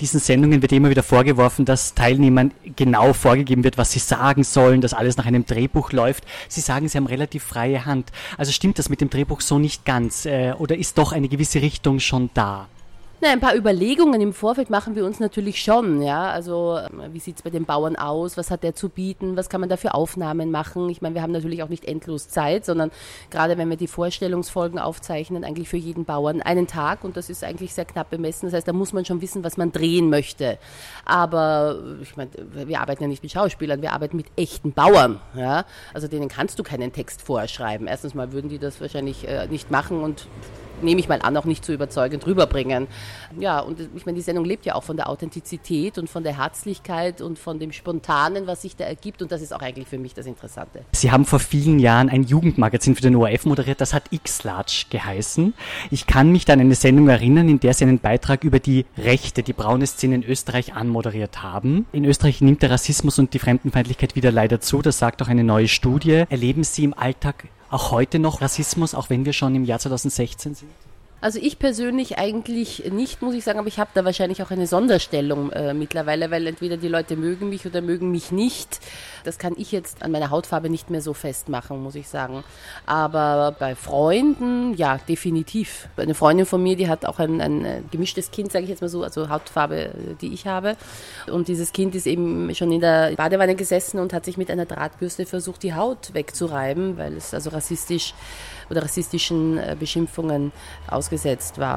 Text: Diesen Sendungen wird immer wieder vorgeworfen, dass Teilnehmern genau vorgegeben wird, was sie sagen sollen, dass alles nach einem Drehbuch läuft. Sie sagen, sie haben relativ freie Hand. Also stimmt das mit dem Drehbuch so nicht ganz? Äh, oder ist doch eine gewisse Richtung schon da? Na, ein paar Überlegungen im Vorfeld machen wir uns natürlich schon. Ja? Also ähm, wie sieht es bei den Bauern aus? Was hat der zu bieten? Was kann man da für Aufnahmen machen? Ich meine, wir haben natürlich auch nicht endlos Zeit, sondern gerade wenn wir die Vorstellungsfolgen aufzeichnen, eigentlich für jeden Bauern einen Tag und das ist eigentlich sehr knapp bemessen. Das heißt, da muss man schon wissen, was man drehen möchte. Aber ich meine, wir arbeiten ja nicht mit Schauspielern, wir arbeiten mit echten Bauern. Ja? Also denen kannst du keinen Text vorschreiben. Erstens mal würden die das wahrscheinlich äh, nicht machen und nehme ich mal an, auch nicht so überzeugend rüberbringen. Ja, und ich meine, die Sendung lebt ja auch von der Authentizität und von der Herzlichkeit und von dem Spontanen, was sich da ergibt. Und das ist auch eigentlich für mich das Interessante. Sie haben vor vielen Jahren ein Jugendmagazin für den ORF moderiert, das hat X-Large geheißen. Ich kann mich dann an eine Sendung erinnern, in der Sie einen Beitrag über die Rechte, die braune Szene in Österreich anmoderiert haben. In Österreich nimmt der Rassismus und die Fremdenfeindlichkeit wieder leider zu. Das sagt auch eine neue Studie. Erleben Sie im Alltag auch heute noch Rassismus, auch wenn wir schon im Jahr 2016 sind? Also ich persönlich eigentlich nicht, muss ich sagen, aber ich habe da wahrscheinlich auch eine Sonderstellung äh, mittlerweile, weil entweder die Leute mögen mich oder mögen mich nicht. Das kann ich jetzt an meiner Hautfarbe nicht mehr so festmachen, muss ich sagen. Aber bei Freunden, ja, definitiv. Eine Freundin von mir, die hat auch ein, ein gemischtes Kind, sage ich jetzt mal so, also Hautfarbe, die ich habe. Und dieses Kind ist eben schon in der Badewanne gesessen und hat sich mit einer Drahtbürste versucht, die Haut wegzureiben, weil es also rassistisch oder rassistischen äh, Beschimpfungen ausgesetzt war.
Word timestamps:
Diesen 0.00 0.20
Sendungen 0.20 0.62
wird 0.62 0.70
immer 0.72 0.90
wieder 0.90 1.02
vorgeworfen, 1.02 1.64
dass 1.64 1.94
Teilnehmern 1.94 2.52
genau 2.76 3.12
vorgegeben 3.12 3.64
wird, 3.64 3.78
was 3.78 3.90
sie 3.90 3.98
sagen 3.98 4.44
sollen, 4.44 4.80
dass 4.80 4.94
alles 4.94 5.16
nach 5.16 5.26
einem 5.26 5.44
Drehbuch 5.44 5.92
läuft. 5.92 6.24
Sie 6.48 6.60
sagen, 6.60 6.88
sie 6.88 6.98
haben 6.98 7.06
relativ 7.06 7.42
freie 7.42 7.84
Hand. 7.84 8.12
Also 8.36 8.52
stimmt 8.52 8.78
das 8.78 8.88
mit 8.88 9.00
dem 9.00 9.10
Drehbuch 9.10 9.40
so 9.40 9.58
nicht 9.58 9.84
ganz? 9.84 10.24
Äh, 10.24 10.52
oder 10.56 10.76
ist 10.76 10.98
doch 10.98 11.12
eine 11.12 11.28
gewisse 11.28 11.62
Richtung 11.62 11.98
schon 11.98 12.30
da? 12.34 12.68
Na, 13.20 13.32
ein 13.32 13.40
paar 13.40 13.56
Überlegungen 13.56 14.20
im 14.20 14.32
Vorfeld 14.32 14.70
machen 14.70 14.94
wir 14.94 15.04
uns 15.04 15.18
natürlich 15.18 15.60
schon. 15.60 16.02
Ja? 16.02 16.30
Also 16.30 16.78
ähm, 16.78 17.12
wie 17.12 17.18
sieht 17.18 17.38
es 17.38 17.42
bei 17.42 17.50
den 17.50 17.64
Bauern 17.64 17.96
aus? 17.96 18.36
Was 18.36 18.52
hat 18.52 18.62
der 18.62 18.76
zu 18.76 18.88
bieten? 18.88 19.36
Was 19.36 19.48
kann 19.48 19.60
man 19.60 19.68
da 19.68 19.76
für 19.76 19.94
Aufnahmen 19.94 20.52
machen? 20.52 20.88
Ich 20.88 21.02
meine, 21.02 21.16
wir 21.16 21.22
haben 21.22 21.32
natürlich 21.32 21.64
auch 21.64 21.68
nicht 21.68 21.84
endlos 21.84 22.28
Zeit, 22.28 22.64
sondern 22.64 22.92
gerade 23.30 23.58
wenn 23.58 23.68
wir 23.70 23.76
die 23.76 23.88
Vorstellungsfolgen 23.88 24.78
aufzeichnen, 24.78 25.42
eigentlich 25.42 25.68
für 25.68 25.76
jeden 25.76 26.04
Bauern 26.04 26.42
einen 26.42 26.68
Tag 26.68 27.02
und 27.02 27.16
das 27.16 27.28
ist 27.28 27.42
eigentlich 27.42 27.74
sehr 27.74 27.86
knapp 27.86 28.08
bemessen. 28.08 28.46
Das 28.46 28.54
heißt, 28.54 28.68
da 28.68 28.72
muss 28.72 28.92
man 28.92 29.04
schon 29.04 29.20
wissen, 29.20 29.42
was 29.42 29.56
man 29.56 29.72
drehen 29.72 30.10
möchte. 30.10 30.56
Aber 31.04 31.82
ich 32.00 32.16
meine, 32.16 32.30
wir 32.52 32.80
arbeiten 32.80 33.02
ja 33.02 33.08
nicht 33.08 33.24
mit 33.24 33.32
Schauspielern, 33.32 33.82
wir 33.82 33.94
arbeiten 33.94 34.16
mit 34.16 34.26
echten 34.36 34.72
Bauern. 34.74 35.20
Ja? 35.34 35.64
Also 35.92 36.06
denen 36.06 36.28
kannst 36.28 36.56
du 36.60 36.62
keinen 36.62 36.92
Text 36.92 37.22
vorschreiben. 37.22 37.88
Erstens 37.88 38.14
mal 38.14 38.30
würden 38.30 38.48
die 38.48 38.60
das 38.60 38.80
wahrscheinlich 38.80 39.26
äh, 39.26 39.48
nicht 39.48 39.72
machen 39.72 40.04
und 40.04 40.28
nehme 40.82 41.00
ich 41.00 41.08
mal 41.08 41.20
an, 41.22 41.36
auch 41.36 41.44
nicht 41.44 41.64
so 41.64 41.72
überzeugend 41.72 42.26
rüberbringen. 42.26 42.86
Ja, 43.38 43.60
und 43.60 43.80
ich 43.94 44.06
meine, 44.06 44.16
die 44.16 44.22
Sendung 44.22 44.44
lebt 44.44 44.66
ja 44.66 44.74
auch 44.74 44.82
von 44.82 44.96
der 44.96 45.08
Authentizität 45.08 45.98
und 45.98 46.08
von 46.08 46.22
der 46.22 46.36
Herzlichkeit 46.36 47.20
und 47.20 47.38
von 47.38 47.58
dem 47.58 47.72
Spontanen, 47.72 48.46
was 48.46 48.62
sich 48.62 48.76
da 48.76 48.84
ergibt. 48.84 49.22
Und 49.22 49.32
das 49.32 49.42
ist 49.42 49.52
auch 49.52 49.60
eigentlich 49.60 49.88
für 49.88 49.98
mich 49.98 50.14
das 50.14 50.26
Interessante. 50.26 50.80
Sie 50.92 51.10
haben 51.10 51.24
vor 51.24 51.38
vielen 51.38 51.78
Jahren 51.78 52.08
ein 52.08 52.22
Jugendmagazin 52.22 52.94
für 52.94 53.02
den 53.02 53.16
ORF 53.16 53.46
moderiert, 53.46 53.80
das 53.80 53.94
hat 53.94 54.04
X-Large 54.10 54.86
geheißen. 54.90 55.54
Ich 55.90 56.06
kann 56.06 56.32
mich 56.32 56.44
dann 56.44 56.60
an 56.60 56.66
eine 56.66 56.74
Sendung 56.74 57.08
erinnern, 57.08 57.48
in 57.48 57.60
der 57.60 57.74
Sie 57.74 57.84
einen 57.84 57.98
Beitrag 57.98 58.44
über 58.44 58.58
die 58.58 58.86
Rechte, 58.96 59.42
die 59.42 59.52
braune 59.52 59.86
Szene 59.86 60.16
in 60.16 60.24
Österreich 60.24 60.74
anmoderiert 60.74 61.42
haben. 61.42 61.86
In 61.92 62.04
Österreich 62.04 62.40
nimmt 62.40 62.62
der 62.62 62.70
Rassismus 62.70 63.18
und 63.18 63.34
die 63.34 63.38
Fremdenfeindlichkeit 63.38 64.16
wieder 64.16 64.32
leider 64.32 64.60
zu. 64.60 64.82
Das 64.82 64.98
sagt 64.98 65.22
auch 65.22 65.28
eine 65.28 65.44
neue 65.44 65.68
Studie. 65.68 66.24
Erleben 66.28 66.64
Sie 66.64 66.84
im 66.84 66.94
Alltag 66.94 67.48
auch 67.70 67.90
heute 67.90 68.18
noch 68.18 68.40
Rassismus, 68.40 68.94
auch 68.94 69.10
wenn 69.10 69.24
wir 69.24 69.32
schon 69.32 69.54
im 69.54 69.64
Jahr 69.64 69.78
2016 69.78 70.54
sind? 70.54 70.70
Also 71.20 71.40
ich 71.42 71.58
persönlich 71.58 72.16
eigentlich 72.16 72.84
nicht, 72.92 73.22
muss 73.22 73.34
ich 73.34 73.42
sagen, 73.42 73.58
aber 73.58 73.66
ich 73.66 73.80
habe 73.80 73.90
da 73.92 74.04
wahrscheinlich 74.04 74.40
auch 74.40 74.52
eine 74.52 74.68
Sonderstellung 74.68 75.50
äh, 75.50 75.74
mittlerweile, 75.74 76.30
weil 76.30 76.46
entweder 76.46 76.76
die 76.76 76.86
Leute 76.86 77.16
mögen 77.16 77.48
mich 77.48 77.66
oder 77.66 77.80
mögen 77.80 78.12
mich 78.12 78.30
nicht. 78.30 78.78
Das 79.24 79.38
kann 79.38 79.54
ich 79.56 79.72
jetzt 79.72 80.04
an 80.04 80.12
meiner 80.12 80.30
Hautfarbe 80.30 80.70
nicht 80.70 80.90
mehr 80.90 81.02
so 81.02 81.14
festmachen, 81.14 81.82
muss 81.82 81.96
ich 81.96 82.06
sagen. 82.06 82.44
Aber 82.86 83.56
bei 83.58 83.74
Freunden, 83.74 84.74
ja, 84.74 84.98
definitiv. 85.08 85.88
Eine 85.96 86.14
Freundin 86.14 86.46
von 86.46 86.62
mir, 86.62 86.76
die 86.76 86.88
hat 86.88 87.04
auch 87.04 87.18
ein, 87.18 87.40
ein 87.40 87.84
gemischtes 87.90 88.30
Kind, 88.30 88.52
sage 88.52 88.64
ich 88.64 88.70
jetzt 88.70 88.80
mal 88.80 88.88
so, 88.88 89.02
also 89.02 89.28
Hautfarbe, 89.28 89.90
die 90.20 90.32
ich 90.32 90.46
habe. 90.46 90.76
Und 91.30 91.48
dieses 91.48 91.72
Kind 91.72 91.96
ist 91.96 92.06
eben 92.06 92.54
schon 92.54 92.70
in 92.70 92.80
der 92.80 93.16
Badewanne 93.16 93.56
gesessen 93.56 93.98
und 93.98 94.12
hat 94.12 94.24
sich 94.24 94.36
mit 94.36 94.52
einer 94.52 94.66
Drahtbürste 94.66 95.26
versucht, 95.26 95.64
die 95.64 95.74
Haut 95.74 96.14
wegzureiben, 96.14 96.96
weil 96.96 97.16
es 97.16 97.34
also 97.34 97.50
rassistisch 97.50 98.14
oder 98.70 98.82
rassistischen 98.82 99.58
äh, 99.58 99.76
Beschimpfungen 99.78 100.52
ausgesetzt 101.08 101.58
war. 101.58 101.68